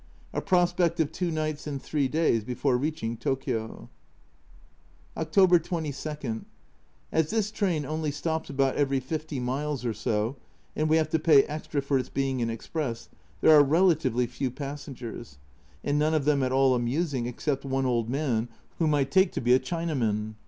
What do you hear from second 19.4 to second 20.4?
be a Chinaman.